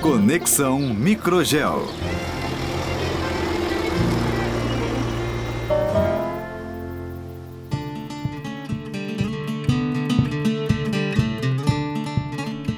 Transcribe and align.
Conexão 0.00 0.78
Microgel. 0.80 1.86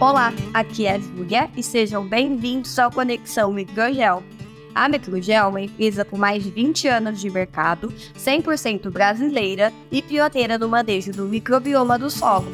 Olá, 0.01 0.33
aqui 0.55 0.87
é 0.87 1.01
Júlia 1.01 1.51
e 1.57 1.63
sejam 1.63 2.07
bem-vindos 2.07 2.79
ao 2.79 2.91
Conexão 2.91 3.53
Microgel. 3.53 4.23
A 4.79 4.89
Microgel 4.89 5.45
é 5.45 5.49
uma 5.49 5.61
empresa 5.61 6.05
com 6.05 6.17
mais 6.17 6.41
de 6.45 6.53
20 6.53 6.87
anos 6.87 7.21
de 7.21 7.29
mercado, 7.29 7.93
100% 8.17 8.89
brasileira 8.93 9.73
e 9.91 10.01
pioneira 10.01 10.57
no 10.57 10.69
manejo 10.69 11.11
do 11.11 11.25
microbioma 11.25 11.99
do 11.99 12.09
solo. 12.09 12.47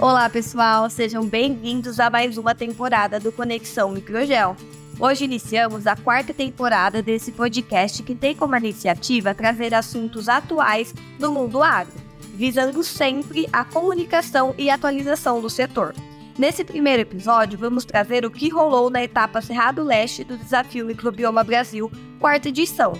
Olá, 0.00 0.30
pessoal, 0.30 0.88
sejam 0.88 1.26
bem-vindos 1.26 2.00
a 2.00 2.08
mais 2.08 2.38
uma 2.38 2.54
temporada 2.54 3.20
do 3.20 3.30
Conexão 3.30 3.90
Microgel. 3.90 4.56
Hoje 4.98 5.26
iniciamos 5.26 5.86
a 5.86 5.94
quarta 5.94 6.32
temporada 6.32 7.02
desse 7.02 7.32
podcast 7.32 8.02
que 8.02 8.14
tem 8.14 8.34
como 8.34 8.56
iniciativa 8.56 9.34
trazer 9.34 9.74
assuntos 9.74 10.26
atuais 10.26 10.94
do 11.18 11.30
mundo 11.30 11.62
agro 11.62 11.92
visando 12.34 12.82
sempre 12.82 13.46
a 13.52 13.64
comunicação 13.64 14.54
e 14.58 14.68
atualização 14.68 15.40
do 15.40 15.48
setor. 15.48 15.94
Nesse 16.36 16.64
primeiro 16.64 17.02
episódio, 17.02 17.56
vamos 17.56 17.84
trazer 17.84 18.26
o 18.26 18.30
que 18.30 18.48
rolou 18.48 18.90
na 18.90 19.04
etapa 19.04 19.40
Cerrado 19.40 19.84
Leste 19.84 20.24
do 20.24 20.36
Desafio 20.36 20.84
Microbioma 20.84 21.44
Brasil, 21.44 21.88
quarta 22.18 22.48
edição. 22.48 22.94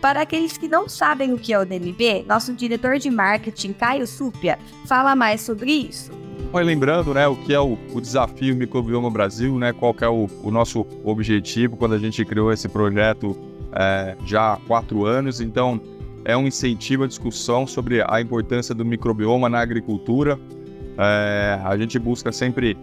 Para 0.00 0.22
aqueles 0.22 0.58
que 0.58 0.66
não 0.66 0.88
sabem 0.88 1.32
o 1.32 1.38
que 1.38 1.52
é 1.52 1.58
o 1.58 1.64
DMB, 1.64 2.24
nosso 2.26 2.52
diretor 2.52 2.98
de 2.98 3.10
marketing, 3.10 3.74
Caio 3.74 4.08
Súpia, 4.08 4.58
fala 4.86 5.14
mais 5.14 5.40
sobre 5.40 5.70
isso. 5.70 6.10
Lembrando, 6.52 7.14
né, 7.14 7.28
o 7.28 7.36
que 7.36 7.54
é 7.54 7.60
o, 7.60 7.78
o 7.92 8.00
desafio 8.00 8.56
Microbioma 8.56 9.08
Brasil, 9.08 9.56
né, 9.56 9.72
qual 9.72 9.94
é 10.00 10.08
o, 10.08 10.28
o, 10.42 10.50
nosso 10.50 10.84
objetivo 11.04 11.76
quando 11.76 11.94
a 11.94 11.98
gente 11.98 12.24
criou 12.24 12.52
esse 12.52 12.68
projeto 12.68 13.36
é, 13.72 14.16
já 14.26 14.54
há 14.54 14.56
quatro 14.56 15.06
anos. 15.06 15.40
Então, 15.40 15.80
é 16.24 16.36
um 16.36 16.46
incentivo 16.46 17.04
à 17.04 17.06
discussão 17.06 17.68
sobre 17.68 18.04
a 18.04 18.20
importância 18.20 18.74
do 18.74 18.84
microbioma 18.84 19.48
na 19.48 19.60
agricultura. 19.60 20.38
É, 20.98 21.60
a 21.64 21.76
gente 21.76 21.98
busca 21.98 22.30
sempre 22.32 22.76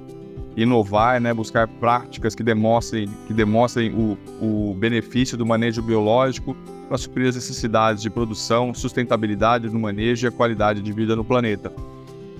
inovar, 0.56 1.20
né, 1.22 1.34
buscar 1.34 1.68
práticas 1.68 2.36
que 2.36 2.44
demonstrem, 2.44 3.08
que 3.28 3.34
demonstrem 3.34 3.94
o, 3.94 4.18
o 4.42 4.74
benefício 4.74 5.38
do 5.38 5.46
manejo 5.46 5.82
biológico 5.82 6.56
para 6.88 6.98
suprir 6.98 7.30
as 7.30 7.36
necessidades 7.36 8.02
de 8.02 8.10
produção, 8.10 8.74
sustentabilidade 8.74 9.70
no 9.70 9.80
manejo 9.80 10.26
e 10.26 10.28
a 10.28 10.32
qualidade 10.32 10.82
de 10.82 10.92
vida 10.92 11.16
no 11.16 11.24
planeta. 11.24 11.72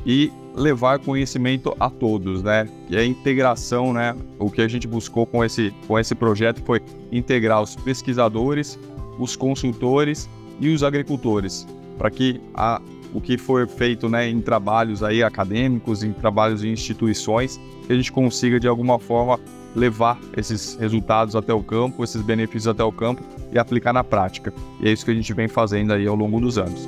E 0.06 0.32
levar 0.56 1.00
conhecimento 1.00 1.76
a 1.80 1.90
todos, 1.90 2.44
né? 2.44 2.68
E 2.90 2.98
a 2.98 3.06
integração, 3.06 3.94
né? 3.94 4.16
O 4.40 4.50
que 4.50 4.62
a 4.62 4.68
gente 4.68 4.88
buscou 4.88 5.26
com 5.26 5.46
esse, 5.46 5.74
com 5.88 5.98
esse 5.98 6.16
projeto 6.16 6.62
foi 6.64 6.82
integrar 7.12 7.62
os 7.62 7.76
pesquisadores, 7.76 8.80
os 9.20 9.36
consultores 9.36 10.28
e 10.60 10.70
os 10.70 10.84
agricultores, 10.84 11.68
para 11.98 12.10
que 12.10 12.42
a, 12.54 12.82
o 13.14 13.22
que 13.22 13.38
for 13.38 13.68
feito 13.68 14.10
né, 14.10 14.30
em 14.30 14.42
trabalhos 14.42 15.04
aí 15.04 15.24
acadêmicos, 15.24 16.04
em 16.04 16.14
trabalhos 16.14 16.64
em 16.64 16.72
instituições, 16.72 17.60
que 17.86 17.94
a 17.94 17.96
gente 17.96 18.12
consiga 18.12 18.60
de 18.60 18.68
alguma 18.68 19.00
forma 19.00 19.40
levar 19.76 20.20
esses 20.36 20.76
resultados 20.76 21.36
até 21.36 21.54
o 21.54 21.64
campo, 21.64 22.04
esses 22.04 22.22
benefícios 22.22 22.68
até 22.68 22.84
o 22.84 22.92
campo 22.92 23.24
e 23.52 23.60
aplicar 23.60 23.94
na 23.94 24.04
prática. 24.04 24.54
E 24.82 24.88
é 24.88 24.92
isso 24.92 25.06
que 25.06 25.12
a 25.12 25.16
gente 25.16 25.34
vem 25.34 25.48
fazendo 25.48 25.94
aí 25.94 26.08
ao 26.08 26.16
longo 26.16 26.40
dos 26.40 26.58
anos. 26.58 26.88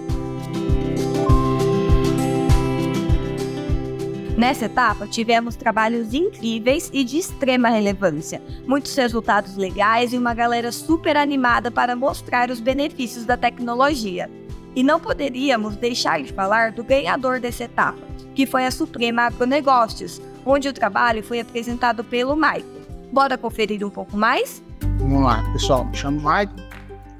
Nessa 4.37 4.65
etapa, 4.65 5.07
tivemos 5.07 5.55
trabalhos 5.55 6.13
incríveis 6.13 6.89
e 6.91 7.03
de 7.03 7.17
extrema 7.17 7.69
relevância, 7.69 8.41
muitos 8.67 8.95
resultados 8.95 9.55
legais 9.55 10.11
e 10.11 10.17
uma 10.17 10.33
galera 10.33 10.71
super 10.71 11.15
animada 11.15 11.69
para 11.69 11.95
mostrar 11.95 12.49
os 12.49 12.59
benefícios 12.59 13.25
da 13.25 13.37
tecnologia. 13.37 14.29
E 14.75 14.83
não 14.83 14.99
poderíamos 14.99 15.75
deixar 15.75 16.21
de 16.21 16.33
falar 16.33 16.71
do 16.71 16.83
ganhador 16.83 17.39
dessa 17.39 17.65
etapa, 17.65 17.99
que 18.33 18.45
foi 18.45 18.65
a 18.65 18.71
Suprema 18.71 19.23
Agronegócios, 19.23 20.21
onde 20.45 20.67
o 20.67 20.73
trabalho 20.73 21.23
foi 21.23 21.39
apresentado 21.39 22.03
pelo 22.03 22.35
Mike. 22.35 22.65
Bora 23.11 23.37
conferir 23.37 23.85
um 23.85 23.89
pouco 23.89 24.17
mais? 24.17 24.63
Vamos 24.97 25.23
lá, 25.23 25.43
pessoal, 25.53 25.85
me 25.85 25.95
chamo 25.95 26.19
vou 26.19 26.31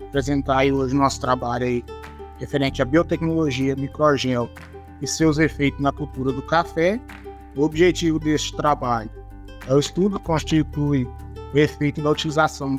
apresentar 0.08 0.60
aí 0.60 0.72
hoje 0.72 0.96
o 0.96 0.98
nosso 0.98 1.22
trabalho 1.22 1.66
aí 1.66 1.84
referente 2.40 2.82
à 2.82 2.86
biotecnologia 2.86 3.76
microgel 3.76 4.50
e 5.02 5.08
seus 5.08 5.38
efeitos 5.38 5.80
na 5.80 5.92
cultura 5.92 6.32
do 6.32 6.42
café. 6.42 7.00
O 7.56 7.62
objetivo 7.62 8.20
deste 8.20 8.56
trabalho 8.56 9.10
é 9.68 9.74
o 9.74 9.80
estudo 9.80 10.20
que 10.20 10.26
constitui 10.26 11.08
o 11.54 11.58
efeito 11.58 12.02
da 12.02 12.10
utilização 12.10 12.76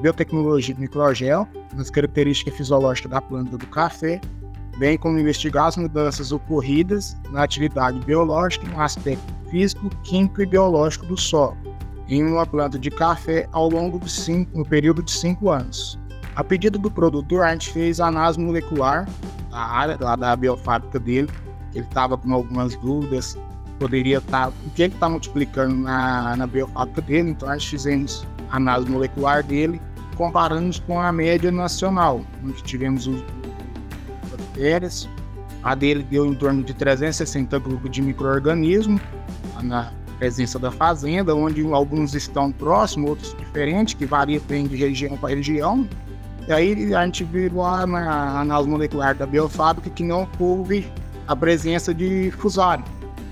biotecnologia 0.00 0.74
do 0.74 0.80
microgel 0.80 1.46
nas 1.74 1.90
características 1.90 2.54
fisiológicas 2.54 3.10
da 3.10 3.20
planta 3.20 3.56
do 3.56 3.66
café, 3.66 4.20
bem 4.78 4.98
como 4.98 5.18
investigar 5.18 5.66
as 5.66 5.76
mudanças 5.76 6.32
ocorridas 6.32 7.16
na 7.30 7.42
atividade 7.42 7.98
biológica 8.00 8.66
no 8.68 8.80
aspecto 8.80 9.32
físico, 9.50 9.88
químico 10.02 10.42
e 10.42 10.46
biológico 10.46 11.06
do 11.06 11.16
solo 11.16 11.56
em 12.08 12.22
uma 12.24 12.46
planta 12.46 12.78
de 12.78 12.90
café 12.90 13.48
ao 13.52 13.68
longo 13.68 13.98
do 13.98 14.08
cinco, 14.08 14.58
no 14.58 14.64
período 14.64 15.02
de 15.02 15.10
cinco 15.10 15.50
anos. 15.50 15.98
A 16.36 16.42
pedido 16.42 16.78
do 16.78 16.90
produtor, 16.90 17.44
a 17.44 17.52
gente 17.52 17.72
fez 17.72 18.00
análise 18.00 18.38
molecular 18.38 19.08
da 19.50 19.58
área 19.58 19.96
lá 20.00 20.16
da 20.16 20.34
biofábrica 20.34 20.98
dele. 20.98 21.28
Ele 21.74 21.84
estava 21.84 22.16
com 22.18 22.32
algumas 22.32 22.76
dúvidas, 22.76 23.38
poderia 23.78 24.18
estar, 24.18 24.48
tá, 24.48 24.52
o 24.66 24.70
que 24.70 24.82
ele 24.82 24.94
está 24.94 25.08
multiplicando 25.08 25.74
na, 25.74 26.36
na 26.36 26.46
biofábrica 26.46 27.00
dele. 27.02 27.30
Então, 27.30 27.48
nós 27.48 27.64
fizemos 27.64 28.26
análise 28.56 28.90
molecular 28.90 29.42
dele, 29.42 29.80
comparamos 30.16 30.78
com 30.80 31.00
a 31.00 31.10
média 31.12 31.50
nacional, 31.50 32.22
onde 32.44 32.62
tivemos 32.62 33.06
os 33.06 33.22
bactérias. 34.30 35.08
A 35.62 35.74
dele 35.74 36.02
deu 36.02 36.26
em 36.26 36.34
torno 36.34 36.62
de 36.62 36.74
360 36.74 37.58
grupos 37.58 37.90
de 37.90 38.02
micro-organismos 38.02 39.00
na 39.62 39.90
presença 40.18 40.58
da 40.58 40.70
fazenda, 40.70 41.34
onde 41.34 41.66
alguns 41.72 42.14
estão 42.14 42.52
próximos, 42.52 43.10
outros 43.10 43.36
diferentes, 43.36 43.94
que 43.94 44.06
varia 44.06 44.40
bem 44.46 44.66
de 44.66 44.76
região 44.76 45.16
para 45.16 45.34
região. 45.34 45.88
E 46.46 46.52
aí 46.52 46.94
a 46.94 47.04
gente 47.04 47.24
viu 47.24 47.56
lá 47.56 47.86
na 47.86 48.40
análise 48.40 48.68
molecular 48.68 49.14
da 49.14 49.26
biofábrica 49.26 49.88
que 49.90 50.04
não 50.04 50.28
houve 50.38 50.86
a 51.26 51.34
presença 51.34 51.94
de 51.94 52.30
fusário. 52.38 52.84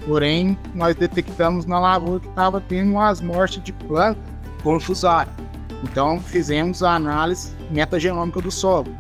Porém, 0.07 0.59
nós 0.75 0.97
detectamos 0.97 1.67
na 1.67 1.79
lavoura 1.79 2.21
que 2.21 2.29
estava 2.29 2.61
tendo 2.61 2.93
umas 2.93 3.21
mortes 3.21 3.63
de 3.63 3.73
planta 3.73 4.32
com 4.63 4.79
fusário. 4.81 5.33
Então, 5.83 6.21
fizemos 6.21 6.83
a 6.83 6.95
análise 6.95 7.53
metagenômica 7.71 8.41
do 8.41 8.51
solo, 8.51 8.95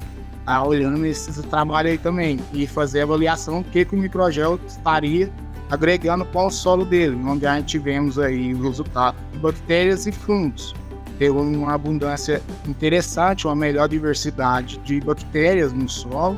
tá? 0.44 0.62
olhando 0.64 1.04
esse 1.06 1.42
trabalho 1.44 1.90
aí 1.90 1.98
também, 1.98 2.40
e 2.52 2.66
fazer 2.66 3.00
a 3.00 3.04
avaliação 3.04 3.62
do 3.62 3.70
que, 3.70 3.84
que 3.84 3.94
o 3.94 3.98
microgel 3.98 4.58
estaria 4.66 5.30
agregando 5.70 6.24
para 6.26 6.46
o 6.46 6.50
solo 6.50 6.84
dele, 6.84 7.16
onde 7.24 7.46
a 7.46 7.56
gente 7.56 7.66
tivemos 7.68 8.18
aí 8.18 8.52
o 8.52 8.62
resultado 8.62 9.16
de 9.32 9.38
bactérias 9.38 10.06
e 10.06 10.12
fungos 10.12 10.74
ter 11.22 11.30
uma 11.30 11.74
abundância 11.74 12.42
interessante, 12.66 13.46
uma 13.46 13.54
melhor 13.54 13.88
diversidade 13.88 14.78
de 14.78 15.00
bactérias 15.00 15.72
no 15.72 15.88
solo, 15.88 16.36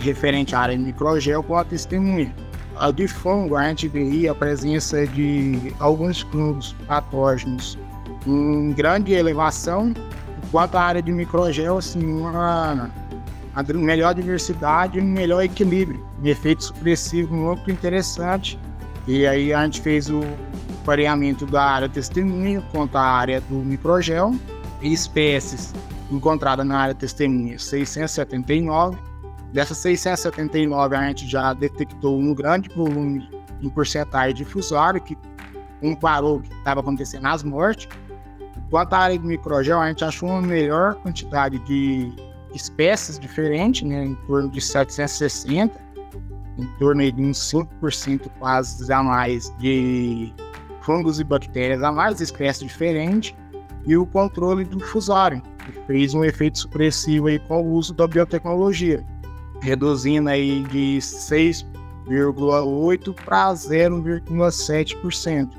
referente 0.00 0.54
à 0.54 0.60
área 0.60 0.76
de 0.76 0.82
microgel 0.82 1.42
com 1.42 1.56
a 1.56 1.64
testemunha. 1.64 2.34
A 2.76 2.90
de 2.90 3.06
fungo, 3.06 3.56
a 3.56 3.68
gente 3.68 3.88
veria 3.88 4.32
a 4.32 4.34
presença 4.34 5.06
de 5.06 5.74
alguns 5.78 6.22
fungos 6.22 6.74
patógenos 6.86 7.78
em 8.26 8.72
grande 8.72 9.12
elevação, 9.12 9.94
enquanto 10.44 10.74
a 10.74 10.82
área 10.82 11.02
de 11.02 11.12
microgel, 11.12 11.78
assim, 11.78 12.04
uma, 12.04 12.90
melhor 13.74 14.14
diversidade 14.14 15.00
um 15.00 15.04
melhor 15.04 15.42
equilíbrio, 15.42 16.04
um 16.22 16.26
efeito 16.26 16.64
supressivo 16.64 17.34
muito 17.34 17.70
interessante. 17.70 18.58
E 19.06 19.26
aí 19.26 19.52
a 19.52 19.64
gente 19.64 19.80
fez 19.80 20.10
o 20.10 20.20
pareamento 20.84 21.46
da 21.46 21.62
área 21.62 21.88
testemunha 21.88 22.62
quanto 22.72 22.96
à 22.96 23.02
área 23.02 23.40
do 23.42 23.56
microgel 23.56 24.34
e 24.82 24.92
espécies 24.92 25.72
encontradas 26.10 26.66
na 26.66 26.78
área 26.78 26.94
testemunha 26.94 27.58
679. 27.58 28.98
Dessas 29.52 29.78
679 29.78 30.96
a 30.96 31.08
gente 31.08 31.28
já 31.28 31.52
detectou 31.54 32.18
um 32.18 32.34
grande 32.34 32.68
volume 32.70 33.28
em 33.62 33.68
porcentagem 33.68 34.34
de 34.34 34.44
fusário 34.44 35.00
que 35.00 35.16
comparou 35.80 36.38
o 36.38 36.42
que 36.42 36.52
estava 36.52 36.80
acontecendo 36.80 37.22
nas 37.22 37.42
mortes. 37.42 37.88
À 38.72 38.96
área 38.96 39.18
do 39.18 39.26
microgel, 39.26 39.80
a 39.80 39.88
gente 39.88 40.04
achou 40.04 40.28
uma 40.28 40.42
melhor 40.42 40.94
quantidade 40.96 41.58
de 41.60 42.12
espécies 42.54 43.18
diferentes, 43.18 43.88
né, 43.88 44.04
em 44.04 44.14
torno 44.26 44.50
de 44.50 44.60
760, 44.60 45.80
em 46.58 46.66
torno 46.78 47.12
de 47.12 47.22
uns 47.22 47.38
5% 47.38 48.28
quase 48.38 48.92
a 48.92 49.02
mais 49.02 49.50
de 49.58 50.30
fungos 50.80 51.18
e 51.20 51.24
bactérias 51.24 51.82
a 51.82 51.92
mais 51.92 52.20
espécies 52.20 52.66
diferentes 52.66 53.34
e 53.86 53.96
o 53.96 54.04
controle 54.06 54.64
do 54.64 54.80
fusário. 54.80 55.40
fez 55.86 56.12
um 56.14 56.24
efeito 56.24 56.58
supressivo 56.58 57.28
aí 57.28 57.38
com 57.40 57.62
o 57.62 57.72
uso 57.72 57.94
da 57.94 58.06
biotecnologia, 58.06 59.02
reduzindo 59.60 60.28
aí 60.28 60.62
de 60.64 60.98
6,8% 60.98 63.14
para 63.24 63.52
0,7%. 63.52 65.50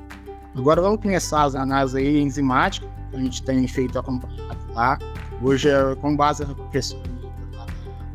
Agora 0.55 0.81
vamos 0.81 1.01
começar 1.01 1.43
as 1.43 1.55
análises 1.55 1.95
aí 1.95 2.21
enzimáticas, 2.21 2.89
que 2.89 2.96
a 3.13 3.17
gente 3.17 3.43
tem 3.43 3.67
feito 3.67 3.97
a 3.97 4.03
lá. 4.73 4.97
Hoje, 5.41 5.69
é 5.69 5.95
com 5.95 6.15
base 6.15 6.45
na 6.45 6.53
questão 6.71 6.99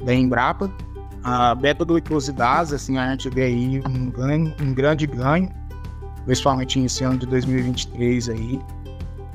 da 0.05 0.15
Embrapa, 0.15 0.71
a 1.23 1.55
beta-glucosidase, 1.55 2.75
assim, 2.75 2.99
a 2.99 3.11
gente 3.11 3.31
vê 3.31 3.45
aí 3.45 3.83
um, 3.87 4.11
ganho, 4.11 4.55
um 4.61 4.75
grande 4.75 5.07
ganho, 5.07 5.49
principalmente 6.25 6.81
nesse 6.81 7.05
ano 7.05 7.19
de 7.19 7.27
2023 7.27 8.29
aí, 8.29 8.61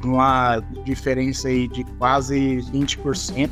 uma 0.03 0.61
diferença 0.83 1.47
aí 1.47 1.67
de 1.67 1.83
quase 1.97 2.57
20% 2.73 3.49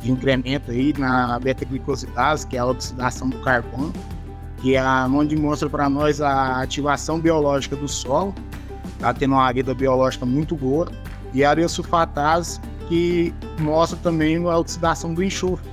de 0.00 0.12
incremento 0.12 0.70
aí 0.70 0.94
na 0.96 1.38
beta-glicosidase, 1.38 2.46
que 2.46 2.56
é 2.56 2.60
a 2.60 2.66
oxidação 2.66 3.30
do 3.30 3.38
carbono, 3.38 3.92
que 4.58 4.76
é 4.76 4.84
onde 5.06 5.34
mostra 5.36 5.70
para 5.70 5.88
nós 5.88 6.20
a 6.20 6.60
ativação 6.60 7.18
biológica 7.18 7.74
do 7.76 7.88
solo, 7.88 8.34
tá 8.98 9.14
tendo 9.14 9.34
uma 9.34 9.50
vida 9.52 9.74
biológica 9.74 10.26
muito 10.26 10.54
boa, 10.54 10.88
e 11.32 11.44
a 11.44 11.50
areosulfatase, 11.50 12.60
que 12.88 13.34
mostra 13.58 13.98
também 14.02 14.36
a 14.36 14.58
oxidação 14.58 15.12
do 15.12 15.22
enxofre. 15.22 15.68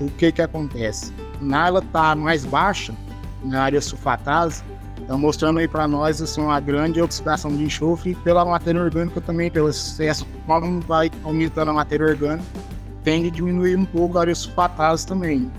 O 0.00 0.08
que 0.10 0.32
que 0.32 0.42
acontece? 0.42 1.12
Na 1.40 1.68
ela 1.68 1.82
tá 1.82 2.14
mais 2.14 2.44
baixa, 2.44 2.94
na 3.44 3.62
área 3.62 3.80
sulfatase, 3.80 4.62
Está 5.02 5.16
mostrando 5.16 5.58
aí 5.58 5.66
para 5.66 5.88
nós 5.88 6.22
assim, 6.22 6.40
uma 6.40 6.60
grande 6.60 7.02
oxidação 7.02 7.54
de 7.54 7.64
enxofre 7.64 8.14
pela 8.14 8.44
matéria 8.44 8.80
orgânica 8.80 9.20
também, 9.20 9.50
pelo 9.50 9.68
excesso, 9.68 10.24
como 10.46 10.80
vai 10.80 11.10
aumentando 11.24 11.72
a 11.72 11.74
matéria 11.74 12.06
orgânica, 12.06 12.46
tende 13.02 13.26
a 13.26 13.30
diminuir 13.30 13.76
um 13.76 13.84
pouco 13.84 14.16
a 14.16 14.34
sulfatase 14.34 15.06
também. 15.06 15.50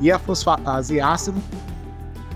E 0.00 0.12
a 0.12 0.18
fosfatase 0.18 1.00
ácida, 1.00 1.38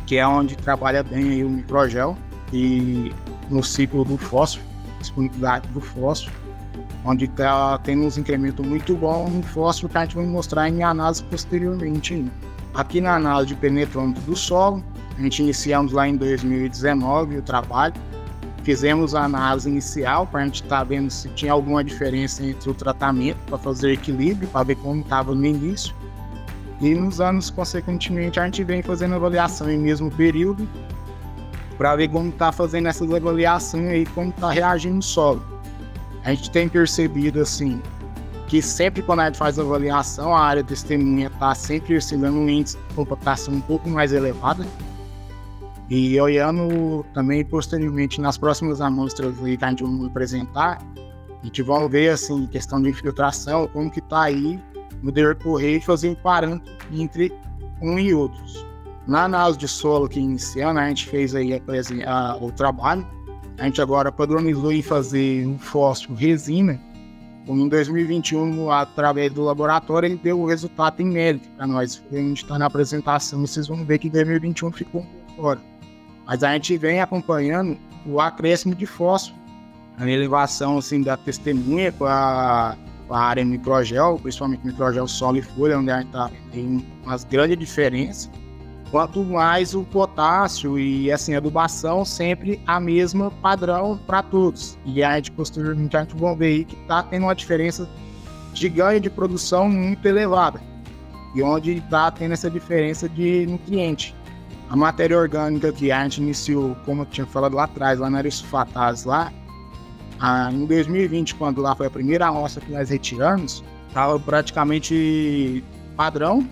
que 0.04 0.16
é 0.16 0.26
onde 0.26 0.56
trabalha 0.56 1.02
bem 1.02 1.30
aí 1.30 1.44
o 1.44 1.48
microgel, 1.48 2.16
e 2.52 3.12
no 3.48 3.62
ciclo 3.62 4.04
do 4.04 4.18
fósforo, 4.18 4.66
disponibilidade 5.08 5.68
do 5.68 5.80
fósforo, 5.80 6.34
onde 7.04 7.24
está 7.24 7.78
tendo 7.78 8.04
uns 8.04 8.18
incrementos 8.18 8.66
muito 8.66 8.94
bons 8.94 9.30
no 9.30 9.42
fósforo 9.42 9.90
que 9.90 9.98
a 9.98 10.02
gente 10.02 10.16
vai 10.16 10.26
mostrar 10.26 10.68
em 10.68 10.82
análise 10.82 11.22
posteriormente. 11.24 12.30
Aqui 12.74 13.00
na 13.00 13.16
análise 13.16 13.48
de 13.48 13.54
penetrômetro 13.54 14.22
do 14.22 14.36
solo, 14.36 14.84
a 15.16 15.22
gente 15.22 15.42
iniciamos 15.42 15.92
lá 15.92 16.08
em 16.08 16.16
2019 16.16 17.38
o 17.38 17.42
trabalho, 17.42 17.94
fizemos 18.62 19.14
a 19.14 19.24
análise 19.24 19.68
inicial 19.68 20.26
para 20.26 20.42
a 20.42 20.44
gente 20.44 20.62
estar 20.62 20.78
tá 20.78 20.84
vendo 20.84 21.10
se 21.10 21.28
tinha 21.30 21.52
alguma 21.52 21.82
diferença 21.82 22.44
entre 22.44 22.70
o 22.70 22.74
tratamento 22.74 23.38
para 23.46 23.58
fazer 23.58 23.92
equilíbrio, 23.92 24.48
para 24.48 24.64
ver 24.64 24.76
como 24.76 25.00
estava 25.00 25.34
no 25.34 25.44
início. 25.44 25.94
E 26.80 26.94
nos 26.94 27.20
anos 27.20 27.50
consequentemente 27.50 28.38
a 28.38 28.44
gente 28.44 28.62
vem 28.62 28.82
fazendo 28.82 29.14
avaliação 29.14 29.68
em 29.68 29.78
mesmo 29.78 30.10
período 30.10 30.68
para 31.78 31.94
ver 31.94 32.08
como 32.08 32.28
está 32.28 32.50
fazendo 32.50 32.88
essas 32.88 33.10
avaliações 33.10 34.02
e 34.02 34.06
como 34.12 34.30
está 34.30 34.50
reagindo 34.50 34.98
o 34.98 35.02
solo. 35.02 35.42
A 36.24 36.34
gente 36.34 36.50
tem 36.50 36.68
percebido 36.68 37.40
assim 37.40 37.80
que 38.48 38.60
sempre 38.60 39.02
quando 39.02 39.20
a 39.20 39.26
gente 39.26 39.38
faz 39.38 39.58
avaliação, 39.58 40.34
a 40.34 40.40
área 40.40 40.64
testemunha 40.64 41.28
está 41.28 41.54
sempre 41.54 41.96
oscilando 41.96 42.38
um 42.38 42.48
índice 42.48 42.76
de 42.76 42.94
computação 42.94 43.54
um 43.54 43.60
pouco 43.60 43.88
mais 43.88 44.12
elevada. 44.12 44.66
E 45.90 46.20
olhando 46.20 47.04
também 47.14 47.44
posteriormente 47.44 48.20
nas 48.20 48.36
próximas 48.36 48.80
amostras 48.80 49.36
que 49.38 49.58
a 49.64 49.68
gente 49.68 49.84
vai 49.84 50.06
apresentar, 50.06 50.82
a 51.40 51.46
gente 51.46 51.62
vai 51.62 51.88
ver 51.88 52.10
assim, 52.10 52.46
questão 52.46 52.82
de 52.82 52.90
infiltração, 52.90 53.68
como 53.68 53.90
que 53.90 54.00
está 54.00 54.22
aí 54.22 54.60
no 55.02 55.12
decorrer 55.12 55.76
e 55.76 55.80
fazer 55.80 56.08
um 56.08 56.14
parâmetro 56.14 56.74
entre 56.90 57.32
um 57.80 57.98
e 57.98 58.12
outros. 58.12 58.67
Na 59.08 59.24
análise 59.24 59.58
de 59.58 59.66
solo 59.66 60.06
que 60.06 60.20
iniciando, 60.20 60.78
a 60.78 60.86
gente 60.86 61.06
fez 61.06 61.34
aí 61.34 61.60
a, 62.06 62.36
o 62.36 62.52
trabalho, 62.52 63.06
a 63.58 63.64
gente 63.64 63.80
agora 63.80 64.12
padronizou 64.12 64.70
em 64.70 64.82
fazer 64.82 65.46
um 65.46 65.58
fósforo 65.58 66.14
resina, 66.14 66.78
em 67.48 67.68
2021, 67.68 68.70
através 68.70 69.32
do 69.32 69.42
laboratório, 69.42 70.06
ele 70.06 70.20
deu 70.22 70.38
o 70.38 70.46
resultado 70.46 71.00
em 71.00 71.06
mérito 71.06 71.48
para 71.56 71.66
nós. 71.66 72.02
A 72.12 72.16
gente 72.16 72.42
está 72.42 72.58
na 72.58 72.66
apresentação, 72.66 73.40
vocês 73.40 73.66
vão 73.66 73.82
ver 73.86 73.98
que 73.98 74.08
em 74.08 74.10
2021 74.10 74.70
ficou 74.72 75.06
fora. 75.34 75.58
Mas 76.26 76.44
a 76.44 76.52
gente 76.52 76.76
vem 76.76 77.00
acompanhando 77.00 77.78
o 78.04 78.20
acréscimo 78.20 78.74
de 78.74 78.84
fósforo, 78.84 79.40
a 79.96 80.06
elevação 80.06 80.76
assim, 80.76 81.02
da 81.02 81.16
testemunha 81.16 81.90
com 81.92 82.04
a, 82.04 82.76
área 83.10 83.42
microgel, 83.42 84.18
principalmente 84.20 84.66
microgel 84.66 85.08
solo 85.08 85.38
e 85.38 85.42
folha, 85.42 85.78
onde 85.78 85.90
a 85.90 86.00
gente 86.00 86.10
tá, 86.10 86.30
tem 86.52 86.84
umas 87.02 87.24
grandes 87.24 87.56
diferenças. 87.56 88.30
Quanto 88.90 89.22
mais 89.22 89.74
o 89.74 89.82
potássio 89.84 90.78
e 90.78 91.12
assim, 91.12 91.34
adubação, 91.34 92.04
sempre 92.04 92.60
a 92.66 92.80
mesma 92.80 93.30
padrão 93.30 94.00
para 94.06 94.22
todos. 94.22 94.78
E 94.84 95.02
a 95.02 95.16
gente 95.16 95.30
posteriormente 95.32 95.96
a 95.96 96.00
gente 96.00 96.16
ver 96.16 96.46
aí 96.46 96.64
que 96.64 96.74
está 96.74 97.02
tendo 97.02 97.24
uma 97.24 97.34
diferença 97.34 97.88
de 98.54 98.68
ganho 98.68 99.00
de 99.00 99.10
produção 99.10 99.68
muito 99.68 100.06
elevada. 100.06 100.60
E 101.34 101.42
onde 101.42 101.76
está 101.76 102.10
tendo 102.10 102.32
essa 102.32 102.50
diferença 102.50 103.08
de 103.08 103.46
nutriente. 103.46 104.14
A 104.70 104.76
matéria 104.76 105.18
orgânica 105.18 105.70
que 105.72 105.92
a 105.92 106.02
gente 106.02 106.22
iniciou, 106.22 106.74
como 106.86 107.02
eu 107.02 107.06
tinha 107.06 107.26
falado 107.26 107.54
lá 107.54 107.64
atrás, 107.64 107.98
lá 107.98 108.08
na 108.08 108.18
Aristofatase, 108.18 109.06
lá, 109.06 109.32
ah, 110.20 110.50
em 110.52 110.66
2020, 110.66 111.34
quando 111.36 111.60
lá 111.60 111.74
foi 111.76 111.86
a 111.86 111.90
primeira 111.90 112.26
amostra 112.26 112.64
que 112.64 112.72
nós 112.72 112.90
retiramos, 112.90 113.62
estava 113.86 114.18
praticamente 114.18 115.62
padrão. 115.96 116.46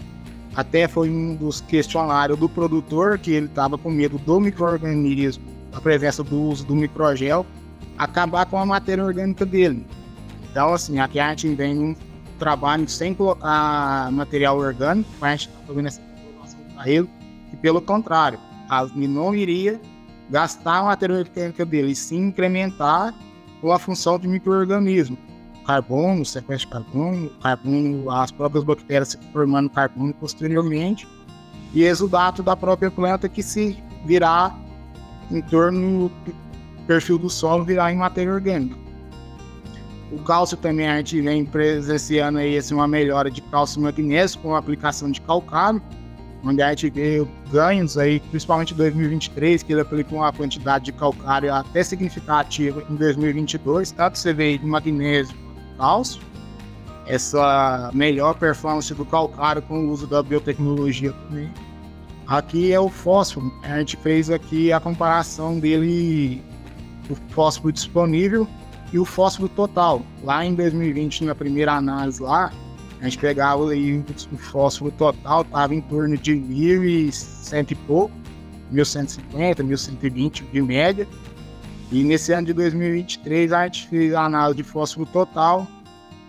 Até 0.57 0.89
foi 0.89 1.11
um 1.11 1.37
dos 1.37 1.61
questionários 1.61 2.39
do 2.39 2.49
produtor, 2.49 3.19
que 3.19 3.31
ele 3.31 3.45
estava 3.45 3.77
com 3.77 3.91
medo 3.91 4.17
do 4.19 4.41
microorganismo, 4.41 5.45
a 5.71 5.81
presença 5.81 6.25
do 6.25 6.41
uso 6.41 6.65
do 6.65 6.75
microgel, 6.75 7.45
acabar 7.99 8.47
com 8.47 8.59
a 8.59 8.65
matéria 8.65 9.05
orgânica 9.05 9.45
dele. 9.45 9.87
Então, 10.51 10.73
assim, 10.73 10.99
aqui 10.99 11.21
a 11.21 11.29
gente 11.29 11.55
vem 11.55 11.79
um 11.79 11.95
trabalho 12.39 12.89
sem 12.89 13.13
colocar 13.15 14.11
material 14.11 14.57
orgânico, 14.57 15.11
a 15.21 15.31
gente 15.33 15.49
está 15.49 15.59
fazendo 15.67 15.89
essa 15.89 16.01
informação 16.01 16.61
para 16.75 16.89
ele, 16.89 17.11
e 17.53 17.57
pelo 17.57 17.83
contrário, 17.83 18.39
ele 18.97 19.07
não 19.07 19.35
iria 19.35 19.79
gastar 20.31 20.79
a 20.79 20.85
matéria 20.85 21.17
orgânica 21.17 21.67
dele, 21.67 21.93
e 21.93 21.95
sim 21.95 22.29
incrementar 22.29 23.15
com 23.61 23.73
a 23.73 23.79
função 23.79 24.19
de 24.19 24.27
microorganismo. 24.27 25.19
Carbono, 25.67 26.25
sequestro 26.25 26.69
de 26.69 26.73
carbono, 26.73 27.31
carbono, 27.43 28.11
as 28.11 28.31
próprias 28.31 28.63
bactérias 28.63 29.09
se 29.09 29.19
formando 29.33 29.69
carbono 29.69 30.15
posteriormente, 30.15 31.09
e 31.75 31.83
exudato 31.83 32.43
da 32.43 32.57
própria 32.57 32.91
planta 32.91 33.29
que 33.29 33.43
se 33.43 33.77
virar 34.05 34.57
em 35.31 35.43
torno 35.43 36.09
do 36.25 36.35
perfil 36.87 37.19
do 37.19 37.29
solo, 37.29 37.65
virar 37.65 37.93
em 37.93 37.97
matéria 37.97 38.33
orgânica. 38.33 38.77
O 40.13 40.19
cálcio 40.23 40.57
também 40.57 40.89
a 40.89 40.99
gente 40.99 41.21
vem 41.21 41.45
presenciando 41.45 42.39
aí 42.39 42.57
assim, 42.57 42.75
uma 42.75 42.87
melhora 42.87 43.29
de 43.29 43.41
cálcio 43.41 43.81
e 43.81 43.83
magnésio 43.83 44.39
com 44.39 44.55
a 44.55 44.59
aplicação 44.59 45.11
de 45.11 45.21
calcário, 45.21 45.83
onde 46.45 46.63
a 46.63 46.71
gente 46.71 46.91
vê 46.91 47.27
ganhos 47.51 47.99
aí, 47.99 48.21
principalmente 48.21 48.73
em 48.73 48.77
2023, 48.77 49.65
que 49.65 49.73
ele 49.73 49.81
aplicou 49.81 50.21
uma 50.21 50.33
quantidade 50.33 50.85
de 50.85 50.93
calcário 50.93 51.53
até 51.53 51.83
significativa 51.83 52.85
em 52.89 52.95
2022, 52.95 53.91
tanto 53.91 54.17
você 54.17 54.33
vê 54.33 54.61
magnésio 54.63 55.46
cálcio, 55.77 56.21
essa 57.07 57.91
melhor 57.95 58.35
performance 58.35 58.93
do 58.93 59.05
calcário 59.05 59.63
com 59.63 59.87
o 59.87 59.91
uso 59.91 60.07
da 60.07 60.23
biotecnologia 60.23 61.13
também. 61.13 61.51
Aqui 62.27 62.73
é 62.73 62.81
o 62.81 62.89
fósforo, 62.89 63.53
a 63.63 63.79
gente 63.79 63.97
fez 63.99 64.31
aqui 64.31 64.73
a 64.73 64.81
comparação 64.81 65.61
dele, 65.61 66.43
o 67.09 67.15
fósforo 67.33 67.73
disponível 67.73 68.49
e 68.93 68.99
o 68.99 69.05
fósforo 69.05 69.49
total. 69.49 70.03
Lá 70.25 70.45
em 70.45 70.55
2020, 70.55 71.25
na 71.25 71.35
primeira 71.37 71.75
análise 71.75 72.21
lá, 72.21 72.53
a 73.01 73.05
gente 73.05 73.19
pegava 73.19 73.71
aí 73.71 74.05
o 74.33 74.37
fósforo 74.37 74.91
total, 74.91 75.43
estava 75.43 75.75
em 75.75 75.81
torno 75.81 76.17
de 76.17 76.33
1.100 76.33 77.71
e 77.71 77.75
pouco, 77.75 78.13
1.150, 78.73 79.57
1.120 79.59 80.51
de 80.51 80.63
média. 80.63 81.07
E 81.91 82.03
nesse 82.03 82.33
ano 82.33 82.47
de 82.49 82.53
2023 82.53 83.53
a 83.53 83.65
gente 83.65 83.87
fez 83.89 84.15
a 84.15 84.25
análise 84.25 84.57
de 84.57 84.63
fósforo 84.65 85.07
total 85.07 85.67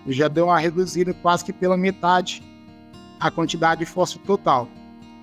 e 0.06 0.14
já 0.14 0.28
deu 0.28 0.46
uma 0.46 0.60
reduzida 0.60 1.14
quase 1.14 1.44
que 1.44 1.52
pela 1.52 1.76
metade 1.76 2.44
a 3.20 3.32
quantidade 3.32 3.80
de 3.80 3.86
fósforo 3.86 4.26
total. 4.26 4.70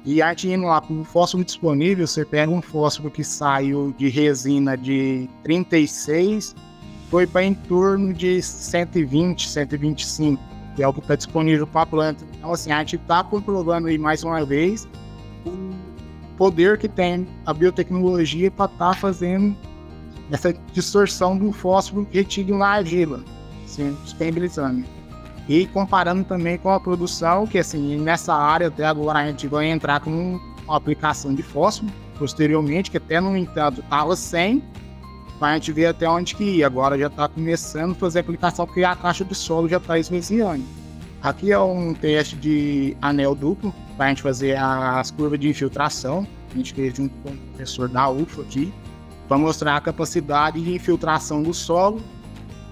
E 0.04 0.20
a 0.20 0.30
gente 0.30 0.48
indo 0.48 0.66
lá 0.66 0.80
para 0.80 0.94
o 0.94 1.04
fósforo 1.04 1.44
disponível, 1.44 2.06
você 2.06 2.24
pega 2.24 2.50
um 2.50 2.60
fósforo 2.60 3.10
que 3.10 3.24
saiu 3.24 3.94
de 3.96 4.08
resina 4.08 4.76
de 4.76 5.28
36, 5.42 6.54
foi 7.08 7.26
para 7.26 7.44
em 7.44 7.54
torno 7.54 8.12
de 8.12 8.42
120, 8.42 9.48
125 9.48 10.54
que 10.74 10.82
é 10.82 10.88
o 10.88 10.92
que 10.92 11.00
está 11.00 11.14
disponível 11.14 11.66
para 11.66 11.82
a 11.82 11.86
planta. 11.86 12.24
Então, 12.36 12.52
assim, 12.52 12.72
a 12.72 12.78
gente 12.80 12.96
está 12.96 13.22
comprovando 13.22 13.88
aí 13.88 13.96
mais 13.96 14.22
uma 14.24 14.44
vez 14.44 14.88
o 15.46 16.36
poder 16.36 16.78
que 16.78 16.88
tem 16.88 17.26
a 17.46 17.54
biotecnologia 17.54 18.50
para 18.50 18.70
estar 18.72 18.90
tá 18.90 18.94
fazendo 18.94 19.56
essa 20.34 20.52
distorção 20.72 21.38
do 21.38 21.52
fósforo 21.52 22.06
retido 22.10 22.56
na 22.56 22.66
argila, 22.66 23.22
assim, 23.64 23.96
disponibilizando. 24.02 24.84
E 25.48 25.66
comparando 25.68 26.24
também 26.24 26.58
com 26.58 26.70
a 26.70 26.80
produção, 26.80 27.46
que 27.46 27.56
assim, 27.56 27.98
nessa 28.00 28.34
área 28.34 28.66
até 28.66 28.84
agora 28.84 29.20
a 29.20 29.26
gente 29.26 29.46
vai 29.46 29.66
entrar 29.66 30.00
com 30.00 30.40
uma 30.66 30.76
aplicação 30.76 31.32
de 31.32 31.42
fósforo, 31.42 31.92
posteriormente, 32.18 32.90
que 32.90 32.96
até 32.96 33.20
no 33.20 33.36
entanto 33.36 33.80
estava 33.80 34.16
sem, 34.16 34.60
para 35.38 35.48
a 35.48 35.54
gente 35.54 35.70
ver 35.70 35.86
até 35.86 36.08
onde 36.08 36.34
que 36.34 36.42
ia. 36.42 36.66
Agora 36.66 36.98
já 36.98 37.06
está 37.06 37.28
começando 37.28 37.92
a 37.92 37.94
fazer 37.94 38.18
a 38.18 38.22
aplicação, 38.22 38.66
porque 38.66 38.82
a 38.82 38.96
caixa 38.96 39.24
de 39.24 39.36
solo 39.36 39.68
já 39.68 39.76
está 39.76 39.98
esvaziando. 39.98 40.64
Aqui 41.22 41.52
é 41.52 41.58
um 41.58 41.94
teste 41.94 42.34
de 42.34 42.96
anel 43.00 43.36
duplo, 43.36 43.72
para 43.96 44.06
a 44.06 44.08
gente 44.08 44.22
fazer 44.22 44.56
as 44.56 45.12
curvas 45.12 45.38
de 45.38 45.48
infiltração. 45.48 46.26
A 46.52 46.56
gente 46.56 46.74
fez 46.74 46.96
junto 46.96 47.14
com 47.22 47.30
o 47.30 47.36
professor 47.36 47.88
da 47.88 48.10
UFO 48.10 48.40
aqui, 48.40 48.72
para 49.28 49.38
mostrar 49.38 49.76
a 49.76 49.80
capacidade 49.80 50.62
de 50.62 50.74
infiltração 50.74 51.42
do 51.42 51.54
solo 51.54 52.00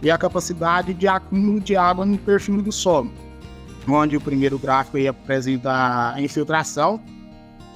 e 0.02 0.11
a 0.11 0.18
capacidade 0.18 0.92
de 0.92 1.06
acúmulo 1.06 1.61
de 1.61 1.76
água 1.76 2.04
no 2.04 2.18
perfil 2.18 2.61
do 2.61 2.73
solo, 2.73 3.11
onde 3.88 4.16
o 4.16 4.21
primeiro 4.21 4.59
gráfico 4.59 4.99
apresenta 5.09 6.12
a 6.14 6.21
infiltração 6.21 7.00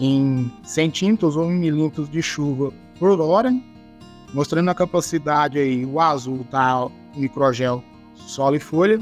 em 0.01 0.53
centímetros 0.63 1.37
ou 1.37 1.49
milímetros 1.49 2.11
de 2.11 2.21
chuva 2.21 2.73
por 2.99 3.21
hora, 3.21 3.55
mostrando 4.35 4.71
a 4.71 4.75
capacidade 4.75 5.59
aí, 5.59 5.85
o 5.85 6.01
azul 6.01 6.45
tá 6.51 6.87
microgel 7.15 7.83
solo 8.15 8.57
e 8.57 8.61
folha, 8.61 8.99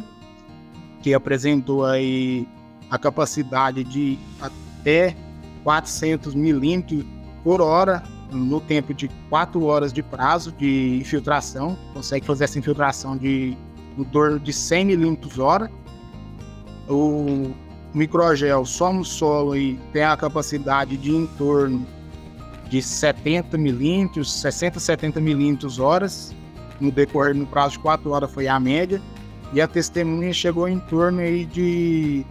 que 1.02 1.14
apresentou 1.14 1.84
aí 1.84 2.46
a 2.90 2.98
capacidade 2.98 3.82
de 3.82 4.18
até 4.40 5.16
400 5.64 6.34
milímetros 6.34 7.04
por 7.42 7.60
hora 7.60 8.02
no 8.34 8.60
tempo 8.60 8.92
de 8.92 9.08
4 9.30 9.62
horas 9.64 9.92
de 9.92 10.02
prazo 10.02 10.52
de 10.52 10.98
infiltração, 11.00 11.78
consegue 11.92 12.26
fazer 12.26 12.44
essa 12.44 12.58
infiltração 12.58 13.16
de 13.16 13.56
em 13.96 14.04
torno 14.04 14.40
de 14.40 14.52
100 14.52 14.84
milímetros 14.84 15.38
hora. 15.38 15.70
O 16.88 17.52
microgel 17.94 18.64
só 18.64 18.92
no 18.92 19.04
solo 19.04 19.52
aí 19.52 19.78
tem 19.92 20.02
a 20.02 20.16
capacidade 20.16 20.96
de 20.96 21.10
em 21.10 21.26
torno 21.38 21.86
de 22.68 22.82
70 22.82 23.56
milímetros, 23.56 24.32
60, 24.40 24.80
70 24.80 25.20
milímetros 25.20 25.78
horas. 25.78 26.34
No 26.80 26.90
decorrer, 26.90 27.34
no 27.34 27.46
prazo 27.46 27.74
de 27.74 27.78
4 27.80 28.10
horas 28.10 28.30
foi 28.32 28.48
a 28.48 28.58
média. 28.58 29.00
E 29.52 29.60
a 29.60 29.68
testemunha 29.68 30.32
chegou 30.32 30.68
em 30.68 30.80
torno 30.80 31.20
aí 31.20 31.44
de 31.44 32.26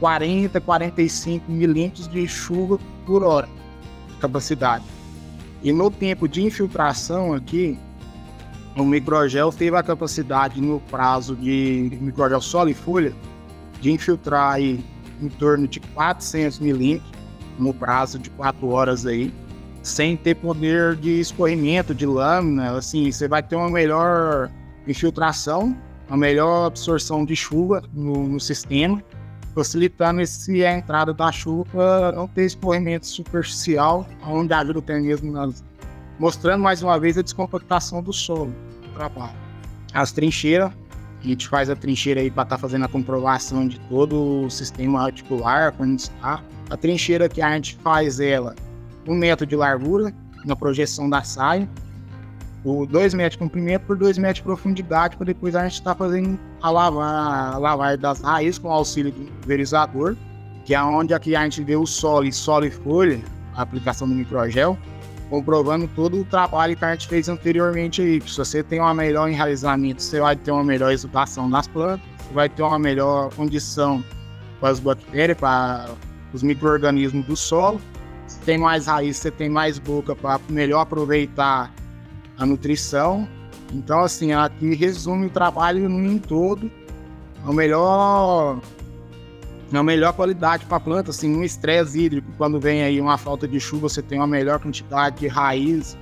40, 0.00 0.58
45 0.60 1.52
milímetros 1.52 2.08
de 2.08 2.26
chuva 2.26 2.78
por 3.04 3.22
hora, 3.22 3.48
capacidade. 4.20 4.93
E 5.64 5.72
no 5.72 5.90
tempo 5.90 6.28
de 6.28 6.42
infiltração 6.42 7.32
aqui, 7.32 7.78
o 8.76 8.84
microgel 8.84 9.50
teve 9.50 9.74
a 9.74 9.82
capacidade, 9.82 10.60
no 10.60 10.78
prazo 10.78 11.34
de 11.34 11.90
microgel 12.02 12.42
solo 12.42 12.68
e 12.68 12.74
folha, 12.74 13.14
de 13.80 13.90
infiltrar 13.90 14.52
aí 14.52 14.84
em 15.22 15.28
torno 15.28 15.66
de 15.66 15.80
400 15.80 16.58
milímetros 16.58 17.10
no 17.58 17.72
prazo 17.72 18.18
de 18.18 18.28
4 18.30 18.68
horas 18.68 19.06
aí, 19.06 19.32
sem 19.82 20.18
ter 20.18 20.34
poder 20.34 20.96
de 20.96 21.18
escorrimento 21.20 21.94
de 21.94 22.04
lâmina, 22.04 22.76
assim, 22.76 23.10
você 23.10 23.26
vai 23.26 23.42
ter 23.42 23.56
uma 23.56 23.70
melhor 23.70 24.50
infiltração, 24.86 25.74
uma 26.08 26.18
melhor 26.18 26.66
absorção 26.66 27.24
de 27.24 27.34
chuva 27.34 27.82
no, 27.90 28.28
no 28.28 28.40
sistema, 28.40 29.02
facilitando 29.54 30.20
esse, 30.20 30.64
a 30.64 30.76
entrada 30.76 31.14
da 31.14 31.30
chuva 31.30 32.12
não 32.12 32.26
ter 32.26 32.44
escorrimento 32.44 33.06
superficial, 33.06 34.06
onde 34.26 34.52
ajuda 34.52 34.80
até 34.80 34.98
mesmo 34.98 35.32
nas, 35.32 35.62
mostrando 36.18 36.62
mais 36.62 36.82
uma 36.82 36.98
vez 36.98 37.16
a 37.16 37.22
descompactação 37.22 38.02
do 38.02 38.12
solo 38.12 38.52
trabalho. 38.94 39.36
As 39.92 40.10
trincheiras, 40.10 40.72
a 41.20 41.26
gente 41.26 41.48
faz 41.48 41.70
a 41.70 41.76
trincheira 41.76 42.20
aí 42.20 42.30
para 42.30 42.42
estar 42.42 42.56
tá 42.56 42.60
fazendo 42.60 42.84
a 42.84 42.88
comprovação 42.88 43.68
de 43.68 43.78
todo 43.88 44.44
o 44.44 44.50
sistema 44.50 45.04
articular, 45.04 45.72
quando 45.72 45.98
está. 45.98 46.42
A 46.68 46.76
trincheira 46.76 47.28
que 47.28 47.40
a 47.40 47.54
gente 47.54 47.76
faz 47.76 48.18
ela, 48.20 48.54
um 49.06 49.14
metro 49.14 49.46
de 49.46 49.54
largura 49.54 50.12
na 50.44 50.56
projeção 50.56 51.08
da 51.08 51.22
saia, 51.22 51.68
o 52.64 52.86
2 52.86 53.12
metros 53.12 53.32
de 53.32 53.38
comprimento 53.38 53.84
por 53.86 53.96
2 53.96 54.16
metros 54.16 54.36
de 54.36 54.42
profundidade, 54.42 55.16
para 55.16 55.26
depois 55.26 55.54
a 55.54 55.62
gente 55.64 55.74
estar 55.74 55.94
tá 55.94 55.96
fazendo 55.96 56.38
a 56.62 56.70
lavar, 56.70 57.54
a 57.54 57.58
lavar 57.58 57.98
das 57.98 58.20
raízes 58.20 58.58
com 58.58 58.70
auxílio 58.70 59.12
do 59.12 59.30
pulverizador, 59.32 60.16
que 60.64 60.74
é 60.74 60.82
onde 60.82 61.12
aqui 61.12 61.36
a 61.36 61.42
gente 61.44 61.62
vê 61.62 61.76
o 61.76 61.84
solo 61.84 62.24
e 62.24 62.32
solo 62.32 62.64
e 62.64 62.70
folha, 62.70 63.20
a 63.54 63.62
aplicação 63.62 64.08
do 64.08 64.14
microgel, 64.14 64.78
comprovando 65.28 65.86
todo 65.88 66.20
o 66.20 66.24
trabalho 66.24 66.74
que 66.74 66.84
a 66.84 66.92
gente 66.92 67.06
fez 67.06 67.28
anteriormente 67.28 68.00
aí. 68.00 68.22
Se 68.26 68.38
você 68.38 68.62
tem 68.62 68.80
um 68.80 68.94
melhor 68.94 69.28
enraizamento, 69.28 70.02
você 70.02 70.20
vai 70.20 70.34
ter 70.34 70.50
uma 70.50 70.64
melhor 70.64 70.90
exultação 70.90 71.50
das 71.50 71.68
plantas, 71.68 72.06
vai 72.32 72.48
ter 72.48 72.62
uma 72.62 72.78
melhor 72.78 73.32
condição 73.34 74.02
para 74.58 74.70
as 74.70 74.80
bactérias, 74.80 75.36
para 75.36 75.90
os 76.32 76.42
micro-organismos 76.42 77.26
do 77.26 77.36
solo. 77.36 77.78
Se 78.26 78.38
tem 78.40 78.56
mais 78.56 78.86
raiz, 78.86 79.18
você 79.18 79.30
tem 79.30 79.50
mais 79.50 79.78
boca 79.78 80.16
para 80.16 80.40
melhor 80.48 80.80
aproveitar 80.80 81.70
a 82.38 82.46
nutrição. 82.46 83.28
Então, 83.72 84.00
assim, 84.00 84.32
aqui 84.32 84.74
resume 84.74 85.26
o 85.26 85.30
trabalho 85.30 85.88
em 85.88 86.18
todo. 86.18 86.70
A 87.44 87.52
melhor, 87.52 88.60
a 89.72 89.82
melhor 89.82 90.12
qualidade 90.12 90.64
para 90.66 90.76
a 90.76 90.80
planta, 90.80 91.10
assim, 91.10 91.34
um 91.34 91.42
estresse 91.42 92.00
hídrico. 92.00 92.28
Quando 92.38 92.60
vem 92.60 92.82
aí 92.82 93.00
uma 93.00 93.18
falta 93.18 93.46
de 93.46 93.58
chuva, 93.60 93.88
você 93.88 94.00
tem 94.00 94.18
uma 94.18 94.26
melhor 94.26 94.58
quantidade 94.60 95.18
de 95.18 95.28
raiz 95.28 95.96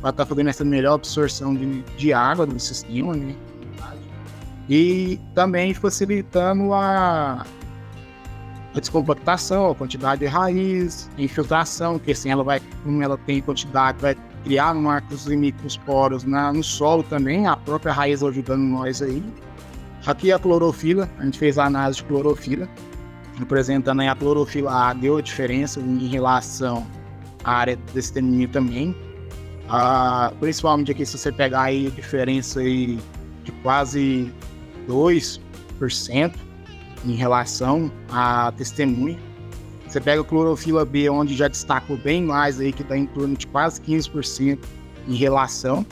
para 0.00 0.10
estar 0.10 0.24
tá 0.24 0.26
fazendo 0.26 0.50
essa 0.50 0.64
melhor 0.64 0.94
absorção 0.94 1.54
de, 1.54 1.82
de 1.96 2.12
água 2.12 2.46
do 2.46 2.58
sistema, 2.60 3.14
né? 3.14 3.34
E 4.68 5.20
também 5.34 5.74
facilitando 5.74 6.72
a, 6.72 7.44
a 8.74 8.80
descompactação, 8.80 9.70
a 9.70 9.74
quantidade 9.74 10.20
de 10.20 10.26
raiz, 10.26 11.10
infiltração, 11.18 11.98
que 11.98 12.12
assim 12.12 12.30
ela 12.30 12.42
vai, 12.42 12.60
como 12.82 13.02
ela 13.02 13.18
tem 13.18 13.42
quantidade, 13.42 13.98
vai 14.00 14.16
criar 14.44 14.74
marcos 14.74 15.26
e 15.26 15.36
microsporos 15.36 16.22
na, 16.24 16.52
no 16.52 16.62
solo 16.62 17.02
também, 17.02 17.46
a 17.46 17.56
própria 17.56 17.92
raiz 17.92 18.22
ajudando 18.22 18.60
nós 18.60 19.02
aí. 19.02 19.22
Aqui 20.06 20.30
a 20.30 20.38
clorofila, 20.38 21.10
a 21.18 21.24
gente 21.24 21.38
fez 21.38 21.58
a 21.58 21.64
análise 21.64 21.98
de 21.98 22.04
clorofila, 22.04 22.68
representando 23.38 24.00
aí 24.00 24.08
a 24.08 24.14
clorofila 24.14 24.90
A 24.90 24.92
deu 24.92 25.16
a 25.16 25.22
diferença 25.22 25.80
em 25.80 26.06
relação 26.06 26.86
à 27.42 27.52
área 27.54 27.78
desse 27.94 28.12
termínio 28.12 28.48
também. 28.48 28.94
Ah, 29.68 30.30
principalmente 30.38 30.92
aqui 30.92 31.06
se 31.06 31.16
você 31.16 31.32
pegar 31.32 31.62
aí 31.62 31.86
a 31.86 31.90
diferença 31.90 32.60
aí 32.60 32.98
de 33.44 33.52
quase 33.62 34.30
2% 34.86 36.34
em 37.06 37.14
relação 37.14 37.90
à 38.10 38.52
testemunha. 38.52 39.18
Você 39.94 40.00
pega 40.00 40.22
a 40.22 40.24
clorofila 40.24 40.84
B, 40.84 41.08
onde 41.08 41.36
já 41.36 41.46
destacou 41.46 41.96
bem 41.96 42.24
mais 42.24 42.58
aí, 42.58 42.72
que 42.72 42.82
está 42.82 42.98
em 42.98 43.06
torno 43.06 43.36
de 43.36 43.46
quase 43.46 43.80
15% 43.80 44.58
em 45.06 45.14
relação. 45.14 45.86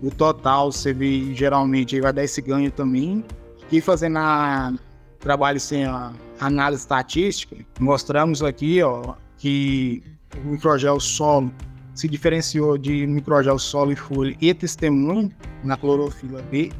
O 0.00 0.08
total, 0.08 0.70
você 0.70 0.92
vê, 0.92 1.34
geralmente, 1.34 1.96
aí 1.96 2.00
vai 2.00 2.12
dar 2.12 2.22
esse 2.22 2.40
ganho 2.40 2.70
também. 2.70 3.24
E 3.72 3.80
fazendo 3.80 4.18
a 4.18 4.72
trabalho 5.18 5.58
sem 5.58 5.84
a 5.84 6.12
análise 6.38 6.82
estatística, 6.82 7.56
mostramos 7.80 8.40
aqui 8.40 8.80
ó, 8.84 9.14
que 9.36 10.00
o 10.44 10.50
microgel 10.50 11.00
solo 11.00 11.50
se 11.92 12.08
diferenciou 12.08 12.78
de 12.78 13.04
microgel 13.04 13.58
solo 13.58 13.90
e 13.90 13.96
folha 13.96 14.36
e 14.40 14.54
testemunho 14.54 15.28
na 15.64 15.76
clorofila 15.76 16.40
B, 16.42 16.70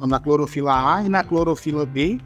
na 0.00 0.18
clorofila 0.18 0.96
A 0.96 1.04
e 1.04 1.08
na 1.08 1.22
clorofila 1.22 1.86
B, 1.86 2.18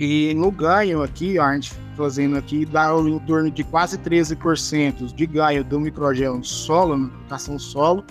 e 0.00 0.32
no 0.32 0.50
ganho 0.50 1.02
aqui, 1.02 1.38
a 1.38 1.52
gente 1.52 1.74
fazendo 1.94 2.38
aqui, 2.38 2.64
dá 2.64 2.90
em 2.98 3.18
torno 3.18 3.50
de 3.50 3.62
quase 3.62 3.98
13% 3.98 5.14
de 5.14 5.26
ganho 5.26 5.62
do 5.62 5.78
microgel 5.78 6.42
solo, 6.42 6.96
na 6.96 7.06
aplicação 7.08 7.58
solo, 7.58 8.02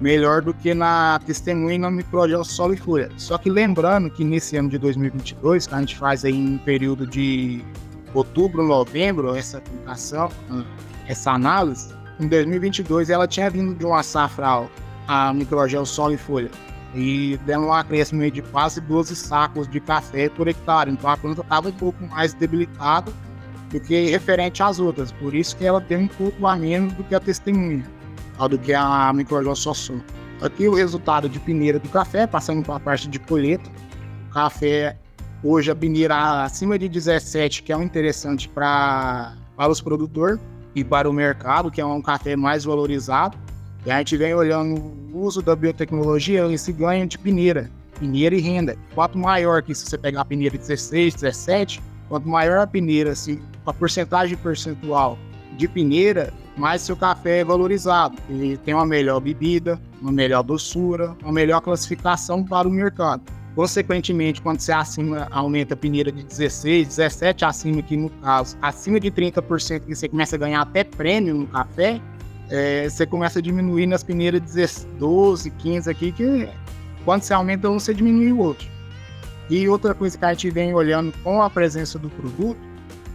melhor 0.00 0.40
do 0.40 0.54
que 0.54 0.72
na 0.72 1.20
testemunha 1.26 1.78
no 1.78 1.90
microgel 1.90 2.42
solo 2.42 2.72
e 2.72 2.78
folha. 2.78 3.10
Só 3.18 3.36
que 3.36 3.50
lembrando 3.50 4.08
que 4.08 4.24
nesse 4.24 4.56
ano 4.56 4.70
de 4.70 4.78
2022, 4.78 5.66
que 5.66 5.74
a 5.74 5.80
gente 5.80 5.98
faz 5.98 6.24
aí 6.24 6.34
em 6.34 6.56
período 6.56 7.06
de 7.06 7.62
outubro, 8.14 8.66
novembro, 8.66 9.34
essa 9.36 9.58
aplicação, 9.58 10.30
essa 11.06 11.32
análise, 11.32 11.94
em 12.18 12.28
2022 12.28 13.10
ela 13.10 13.28
tinha 13.28 13.50
vindo 13.50 13.74
de 13.74 13.84
uma 13.84 14.02
safra 14.02 14.66
a 15.06 15.34
microgel 15.34 15.84
solo 15.84 16.14
e 16.14 16.16
folha 16.16 16.50
e 16.96 17.38
dando 17.44 17.66
um 17.66 17.72
acréscimo 17.72 18.28
de 18.30 18.40
quase 18.40 18.80
12 18.80 19.14
sacos 19.14 19.68
de 19.68 19.78
café 19.80 20.30
por 20.30 20.48
hectare. 20.48 20.90
Então 20.90 21.10
a 21.10 21.16
planta 21.16 21.42
estava 21.42 21.68
um 21.68 21.72
pouco 21.72 22.02
mais 22.06 22.32
debilitada 22.32 23.12
do 23.70 23.78
que 23.78 24.10
referente 24.10 24.62
às 24.62 24.80
outras. 24.80 25.12
Por 25.12 25.34
isso 25.34 25.54
que 25.56 25.66
ela 25.66 25.80
tem 25.80 25.98
um 25.98 26.08
pouco 26.08 26.46
a 26.46 26.56
menos 26.56 26.94
do 26.94 27.04
que 27.04 27.14
a 27.14 27.20
testemunha, 27.20 27.84
do 28.48 28.58
que 28.58 28.72
a 28.72 29.12
microglossossum. 29.12 30.00
Aqui 30.40 30.66
o 30.66 30.74
resultado 30.74 31.28
de 31.28 31.38
peneira 31.38 31.78
do 31.78 31.88
café, 31.88 32.26
passando 32.26 32.64
para 32.64 32.76
a 32.76 32.80
parte 32.80 33.08
de 33.08 33.18
colheita. 33.18 33.70
O 34.30 34.32
café, 34.32 34.96
hoje 35.42 35.70
a 35.70 35.76
peneira 35.76 36.44
acima 36.44 36.78
de 36.78 36.88
17, 36.88 37.62
que 37.62 37.72
é 37.72 37.76
um 37.76 37.82
interessante 37.82 38.48
para, 38.48 39.34
para 39.54 39.70
os 39.70 39.82
produtores 39.82 40.40
e 40.74 40.82
para 40.82 41.08
o 41.08 41.12
mercado, 41.12 41.70
que 41.70 41.80
é 41.80 41.86
um 41.86 42.00
café 42.00 42.36
mais 42.36 42.64
valorizado. 42.64 43.36
E 43.86 43.90
a 43.92 43.98
gente 43.98 44.16
vem 44.16 44.34
olhando 44.34 44.82
o 45.12 45.20
uso 45.20 45.40
da 45.40 45.54
biotecnologia, 45.54 46.44
esse 46.52 46.72
ganho 46.72 47.06
de 47.06 47.16
peneira. 47.16 47.70
peneira 48.00 48.34
e 48.34 48.40
renda. 48.40 48.76
Quanto 48.96 49.16
maior 49.16 49.62
que 49.62 49.72
se 49.76 49.86
você 49.86 49.96
pegar 49.96 50.22
a 50.22 50.24
peneira 50.24 50.58
16, 50.58 51.14
17, 51.14 51.80
quanto 52.08 52.28
maior 52.28 52.58
a 52.58 52.66
peneira, 52.66 53.12
assim, 53.12 53.40
a 53.64 53.72
porcentagem 53.72 54.36
percentual 54.36 55.16
de 55.56 55.68
peneira, 55.68 56.34
mais 56.56 56.82
seu 56.82 56.96
café 56.96 57.38
é 57.38 57.44
valorizado. 57.44 58.16
Ele 58.28 58.56
tem 58.56 58.74
uma 58.74 58.84
melhor 58.84 59.20
bebida, 59.20 59.80
uma 60.02 60.10
melhor 60.10 60.42
doçura, 60.42 61.16
uma 61.22 61.32
melhor 61.32 61.60
classificação 61.60 62.42
para 62.42 62.66
o 62.66 62.70
mercado. 62.70 63.22
Consequentemente, 63.54 64.42
quando 64.42 64.58
você 64.58 64.72
acima, 64.72 65.28
aumenta 65.30 65.74
a 65.74 65.76
peneira 65.76 66.10
de 66.10 66.24
16, 66.24 66.88
17 66.88 67.44
acima, 67.44 67.80
que 67.82 67.96
no 67.96 68.10
caso, 68.10 68.58
acima 68.60 68.98
de 68.98 69.12
30%, 69.12 69.86
que 69.86 69.94
você 69.94 70.08
começa 70.08 70.34
a 70.34 70.38
ganhar 70.38 70.60
até 70.60 70.82
prêmio 70.82 71.34
no 71.34 71.46
café, 71.46 72.00
é, 72.50 72.88
você 72.88 73.06
começa 73.06 73.38
a 73.38 73.42
diminuir 73.42 73.86
nas 73.86 74.02
peneiras 74.02 74.40
de 74.40 74.66
12, 74.98 75.50
15 75.50 75.90
aqui, 75.90 76.12
que 76.12 76.48
quando 77.04 77.22
você 77.22 77.34
aumenta 77.34 77.68
um, 77.68 77.78
você 77.78 77.92
diminui 77.92 78.32
o 78.32 78.38
outro. 78.38 78.66
E 79.48 79.68
outra 79.68 79.94
coisa 79.94 80.18
que 80.18 80.24
a 80.24 80.32
gente 80.32 80.50
vem 80.50 80.74
olhando 80.74 81.12
com 81.22 81.40
a 81.40 81.48
presença 81.48 81.98
do 81.98 82.10
produto 82.10 82.58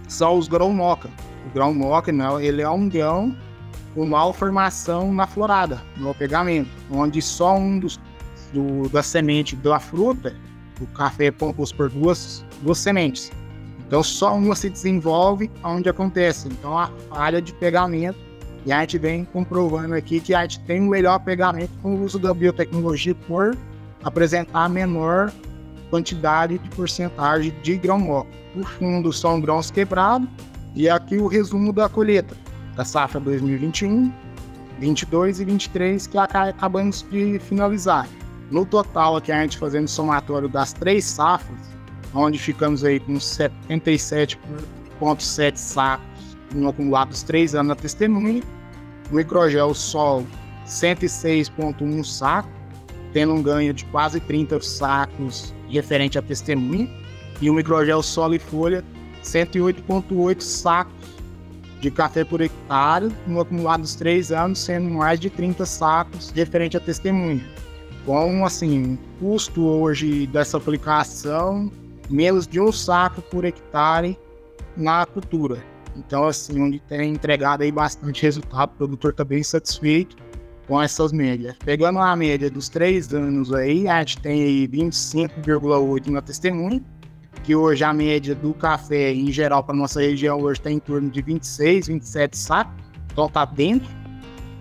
são 0.08 0.38
os 0.38 0.48
grão 0.48 0.72
moca. 0.72 1.10
O 1.48 1.54
grão 1.54 1.74
moca, 1.74 2.12
não, 2.12 2.40
ele 2.40 2.62
é 2.62 2.70
um 2.70 2.88
grão 2.88 3.36
com 3.94 4.06
malformação 4.06 5.14
na 5.14 5.28
florada, 5.28 5.82
no 5.98 6.14
pegamento, 6.14 6.70
onde 6.90 7.22
só 7.22 7.58
um 7.58 7.80
dos 7.80 8.00
do, 8.54 8.90
da 8.90 9.02
semente 9.02 9.56
da 9.56 9.80
fruta, 9.80 10.36
o 10.80 10.88
café 10.88 11.26
é 11.26 11.32
composto 11.32 11.76
por 11.76 11.90
duas, 11.90 12.46
duas 12.62 12.78
sementes. 12.78 13.32
Então 13.80 14.02
só 14.02 14.36
uma 14.36 14.56
se 14.56 14.70
desenvolve 14.70 15.52
onde 15.64 15.90
acontece. 15.90 16.48
Então 16.48 16.78
a 16.78 16.90
falha 17.10 17.42
de 17.42 17.54
pegamento 17.54 18.31
e 18.66 18.72
a 18.72 18.80
gente 18.82 18.98
vem 18.98 19.26
comprovando 19.26 19.94
aqui 19.96 20.20
que 20.20 20.34
a 20.34 20.42
gente 20.42 20.60
tem 20.62 20.82
um 20.82 20.88
melhor 20.88 21.20
pegamento 21.20 21.72
com 21.82 21.96
o 21.96 22.04
uso 22.04 22.20
da 22.20 22.34
biotecnologia 22.34 23.16
por 23.28 23.58
apresentar 24.04 24.70
menor 24.70 25.32
quantidade 25.90 26.58
de 26.58 26.70
porcentagem 26.70 27.54
de 27.62 27.78
grão 27.78 28.00
mole. 28.00 28.30
O 28.56 28.64
fundo 28.64 29.12
são 29.12 29.42
grãos 29.42 29.70
quebrados 29.72 30.30
e 30.76 30.90
aqui 30.90 31.18
o 31.18 31.28
resumo 31.28 31.74
da 31.74 31.90
colheita 31.90 32.36
da 32.76 32.86
safra 32.86 33.20
2021, 33.20 34.14
22 34.80 35.40
e 35.40 35.46
23 35.46 36.08
que 36.08 36.18
acabamos 36.18 37.06
de 37.10 37.40
finalizar. 37.40 38.08
No 38.50 38.66
total 38.66 39.18
aqui 39.18 39.32
a 39.32 39.42
gente 39.42 39.58
fazendo 39.58 39.88
somatório 39.88 40.48
das 40.48 40.74
três 40.74 41.06
safras, 41.06 41.60
onde 42.14 42.38
ficamos 42.38 42.84
aí 42.84 43.00
com 43.00 43.14
77,7 43.14 45.56
sacos 45.56 46.11
no 46.54 46.70
acumulado 46.70 47.10
dos 47.10 47.24
três 47.24 47.56
anos 47.56 47.70
na 47.70 47.76
testemunha. 47.76 48.42
O 49.12 49.16
microgel 49.16 49.74
sol 49.74 50.26
106,1 50.66 52.04
saco, 52.04 52.50
tendo 53.14 53.34
um 53.34 53.42
ganho 53.42 53.74
de 53.74 53.86
quase 53.86 54.20
30 54.20 54.62
sacos 54.62 55.54
referente 55.70 56.18
à 56.18 56.22
testemunha. 56.22 56.90
E 57.42 57.50
o 57.50 57.54
microgel 57.54 58.02
solo 58.04 58.36
e 58.36 58.40
folha 58.40 58.84
108,8 59.24 60.42
sacos 60.42 60.94
de 61.80 61.90
café 61.90 62.24
por 62.24 62.42
hectare 62.42 63.12
no 63.26 63.42
acumulado 63.42 63.82
dos 63.82 63.96
três 63.96 64.32
anos, 64.32 64.60
sendo 64.60 64.90
mais 64.92 65.20
de 65.20 65.30
30 65.30 65.66
sacos 65.66 66.30
referente 66.30 66.78
à 66.78 66.80
testemunha. 66.80 67.44
Com 68.06 68.46
assim, 68.46 68.98
custo 69.20 69.66
hoje 69.66 70.28
dessa 70.28 70.58
aplicação 70.58 71.72
menos 72.10 72.46
de 72.46 72.60
um 72.60 72.72
saco 72.72 73.22
por 73.22 73.46
hectare 73.46 74.18
na 74.76 75.06
cultura. 75.06 75.64
Então, 75.96 76.26
assim, 76.26 76.62
onde 76.62 76.80
tem 76.80 77.12
entregado 77.12 77.64
aí 77.64 77.72
bastante 77.72 78.24
resultado, 78.24 78.72
o 78.72 78.78
produtor 78.78 79.12
está 79.12 79.24
bem 79.24 79.44
satisfeito 79.44 80.16
com 80.68 80.82
essas 80.82 81.12
médias. 81.12 81.56
Pegando 81.66 82.00
a 82.00 82.16
média 82.16 82.50
dos 82.50 82.70
três 82.70 83.14
anos 83.14 83.54
aí, 83.54 83.88
a 83.88 84.00
gente 84.00 84.22
tem 84.22 84.42
aí 84.42 84.68
25,8 84.68 86.08
na 86.08 86.22
testemunha, 86.22 86.82
que 87.44 87.56
hoje 87.56 87.84
a 87.84 87.94
média 87.94 88.34
do 88.34 88.54
café 88.54 89.12
em 89.14 89.32
geral 89.32 89.64
para 89.64 89.76
nossa 89.76 90.00
região 90.00 90.40
hoje 90.40 90.60
está 90.60 90.72
em 90.72 90.80
torno 90.80 91.10
de 91.10 91.22
26, 91.22 91.88
27 91.88 92.38
sacos, 92.38 92.74
então 93.12 93.28
tá 93.28 93.44
dentro. 93.46 93.90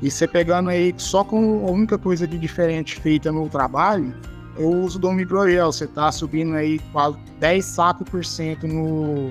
E 0.03 0.11
você 0.11 0.27
pegando 0.27 0.71
aí 0.71 0.95
só 0.97 1.23
com 1.23 1.67
a 1.67 1.71
única 1.71 1.99
coisa 1.99 2.27
de 2.27 2.39
diferente 2.39 2.99
feita 2.99 3.31
no 3.31 3.49
trabalho, 3.49 4.15
é 4.59 4.63
o 4.63 4.83
uso 4.83 4.99
do 4.99 5.13
microgel. 5.13 5.71
Você 5.71 5.87
tá 5.87 6.11
subindo 6.11 6.55
aí 6.55 6.79
quase 6.91 7.19
10 7.39 7.65
sacos 7.65 8.09
por 8.09 8.25
cento 8.25 8.67
no 8.67 9.31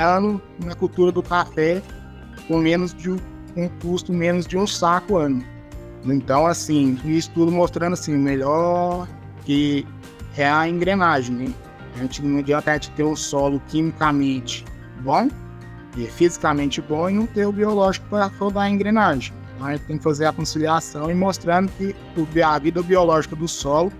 ano 0.00 0.40
na 0.64 0.74
cultura 0.74 1.12
do 1.12 1.22
café, 1.22 1.82
com 2.48 2.58
menos 2.58 2.94
de 2.94 3.10
um 3.10 3.68
custo 3.82 4.12
menos 4.12 4.46
de 4.46 4.56
um 4.56 4.66
saco 4.66 5.16
ano. 5.16 5.44
Então, 6.04 6.46
assim, 6.46 6.98
isso 7.04 7.30
tudo 7.32 7.52
mostrando 7.52 7.92
assim, 7.92 8.16
melhor 8.16 9.06
que 9.44 9.86
é 10.36 10.48
a 10.48 10.68
engrenagem, 10.68 11.34
né? 11.34 11.54
A 11.96 11.98
gente 11.98 12.22
não 12.22 12.38
adianta 12.38 12.70
a 12.70 12.74
gente 12.74 12.90
ter 12.92 13.02
um 13.02 13.16
solo 13.16 13.60
quimicamente 13.68 14.64
bom 15.00 15.28
e 15.96 16.06
fisicamente 16.06 16.80
bom 16.80 17.10
e 17.10 17.14
não 17.14 17.26
ter 17.26 17.46
o 17.46 17.52
biológico 17.52 18.06
para 18.08 18.26
rodar 18.26 18.64
a 18.64 18.70
engrenagem. 18.70 19.34
Então 19.56 19.66
a 19.66 19.72
gente 19.72 19.86
tem 19.86 19.98
que 19.98 20.04
fazer 20.04 20.26
a 20.26 20.32
conciliação 20.32 21.10
e 21.10 21.14
mostrando 21.14 21.70
que 21.72 21.94
a 22.42 22.58
vida 22.58 22.82
biológica 22.82 23.34
do 23.34 23.48
solo 23.48 23.92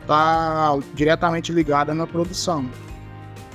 está 0.00 0.76
diretamente 0.94 1.52
ligada 1.52 1.94
na 1.94 2.06
produção. 2.06 2.68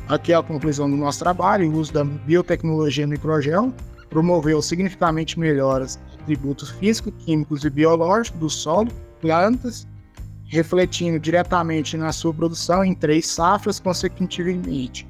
Aqui 0.08 0.34
é 0.34 0.36
a 0.36 0.44
conclusão 0.44 0.90
do 0.90 0.98
nosso 0.98 1.20
trabalho, 1.20 1.72
o 1.72 1.78
uso 1.78 1.94
da 1.94 2.04
biotecnologia 2.04 3.06
no 3.06 3.14
microgel 3.14 3.74
promoveu 4.10 4.62
significativamente 4.62 5.40
melhoras 5.40 5.98
atributos 6.22 6.70
físicos, 6.72 7.14
químicos 7.24 7.64
e 7.64 7.70
biológicos 7.70 8.40
do 8.40 8.50
solo, 8.50 8.90
plantas 9.22 9.88
refletindo 10.52 11.18
diretamente 11.18 11.96
na 11.96 12.12
sua 12.12 12.34
produção 12.34 12.84
em 12.84 12.94
três 12.94 13.26
safras 13.26 13.80
consecutivamente. 13.80 15.08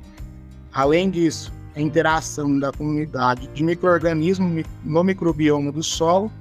Além 0.72 1.10
disso, 1.10 1.52
a 1.76 1.82
interação 1.82 2.60
da 2.60 2.72
comunidade 2.72 3.48
de 3.48 3.64
microorganismos 3.64 4.64
no 4.84 5.04
microbioma 5.04 5.72
do 5.72 5.82
solo 5.82 6.32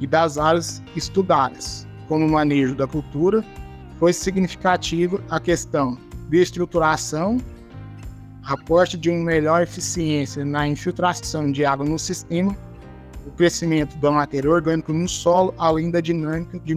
e 0.00 0.06
das 0.08 0.38
áreas 0.38 0.82
estudadas, 0.96 1.86
como 2.08 2.26
o 2.26 2.30
manejo 2.32 2.74
da 2.74 2.86
cultura, 2.86 3.44
foi 3.98 4.12
significativa 4.12 5.22
a 5.30 5.38
questão 5.38 5.96
de 6.28 6.42
estruturação, 6.42 7.38
aporte 8.48 8.96
de 8.96 9.10
uma 9.10 9.24
melhor 9.24 9.62
eficiência 9.62 10.44
na 10.44 10.66
infiltração 10.66 11.52
de 11.52 11.64
água 11.66 11.84
no 11.84 11.98
sistema, 11.98 12.56
o 13.26 13.30
crescimento 13.32 13.96
da 13.98 14.10
matéria 14.10 14.50
orgânica 14.50 14.90
no 14.90 15.06
solo, 15.06 15.54
além 15.58 15.90
da 15.90 16.00
dinâmica 16.00 16.58
de 16.58 16.74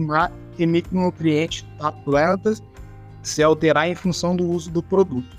e 0.58 0.66
micronutrientes 0.66 1.64
da 1.78 1.90
planta 1.90 2.54
se 3.22 3.42
alterar 3.42 3.88
em 3.88 3.94
função 3.94 4.36
do 4.36 4.44
uso 4.44 4.70
do 4.70 4.82
produto. 4.82 5.34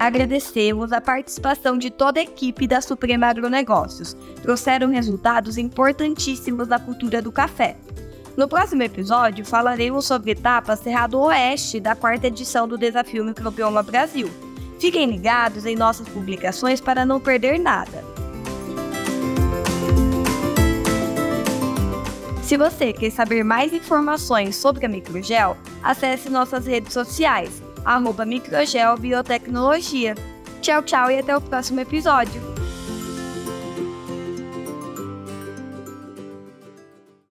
Agradecemos 0.00 0.92
a 0.92 1.00
participação 1.00 1.78
de 1.78 1.90
toda 1.90 2.18
a 2.18 2.22
equipe 2.22 2.66
da 2.66 2.80
Suprema 2.80 3.26
Agronegócios. 3.26 4.16
Trouxeram 4.42 4.88
resultados 4.88 5.56
importantíssimos 5.58 6.66
na 6.66 6.80
cultura 6.80 7.22
do 7.22 7.30
café. 7.30 7.76
No 8.40 8.48
próximo 8.48 8.82
episódio, 8.82 9.44
falaremos 9.44 10.06
sobre 10.06 10.30
etapa 10.30 10.74
Cerrado 10.74 11.20
Oeste 11.20 11.78
da 11.78 11.94
quarta 11.94 12.28
edição 12.28 12.66
do 12.66 12.78
Desafio 12.78 13.22
Microbioma 13.22 13.82
Brasil. 13.82 14.30
Fiquem 14.78 15.10
ligados 15.10 15.66
em 15.66 15.76
nossas 15.76 16.08
publicações 16.08 16.80
para 16.80 17.04
não 17.04 17.20
perder 17.20 17.58
nada. 17.60 18.02
Se 22.42 22.56
você 22.56 22.94
quer 22.94 23.10
saber 23.10 23.44
mais 23.44 23.74
informações 23.74 24.56
sobre 24.56 24.86
a 24.86 24.88
Microgel, 24.88 25.54
acesse 25.82 26.30
nossas 26.30 26.64
redes 26.64 26.94
sociais, 26.94 27.62
arroba 27.84 28.24
Microgel 28.24 28.96
Biotecnologia. 28.96 30.14
Tchau, 30.62 30.82
tchau 30.82 31.10
e 31.10 31.18
até 31.18 31.36
o 31.36 31.42
próximo 31.42 31.80
episódio. 31.80 32.49